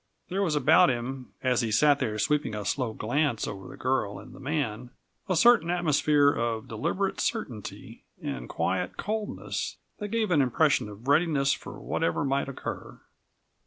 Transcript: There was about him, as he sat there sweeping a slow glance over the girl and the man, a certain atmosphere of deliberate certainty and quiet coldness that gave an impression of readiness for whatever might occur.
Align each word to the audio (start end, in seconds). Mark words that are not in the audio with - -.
There 0.29 0.41
was 0.41 0.55
about 0.55 0.89
him, 0.89 1.31
as 1.43 1.61
he 1.61 1.71
sat 1.71 1.99
there 1.99 2.17
sweeping 2.17 2.55
a 2.55 2.65
slow 2.65 2.91
glance 2.91 3.47
over 3.47 3.67
the 3.67 3.77
girl 3.77 4.17
and 4.17 4.33
the 4.33 4.39
man, 4.39 4.89
a 5.29 5.35
certain 5.35 5.69
atmosphere 5.69 6.29
of 6.31 6.67
deliberate 6.67 7.19
certainty 7.21 8.03
and 8.19 8.49
quiet 8.49 8.97
coldness 8.97 9.77
that 9.99 10.07
gave 10.07 10.31
an 10.31 10.41
impression 10.41 10.89
of 10.89 11.07
readiness 11.07 11.53
for 11.53 11.79
whatever 11.79 12.23
might 12.25 12.49
occur. 12.49 12.97